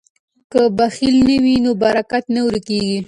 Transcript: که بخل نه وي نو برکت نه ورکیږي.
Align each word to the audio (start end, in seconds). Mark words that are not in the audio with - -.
که 0.51 0.61
بخل 0.77 1.15
نه 1.31 1.35
وي 1.43 1.55
نو 1.63 1.71
برکت 1.83 2.23
نه 2.35 2.41
ورکیږي. 2.45 2.99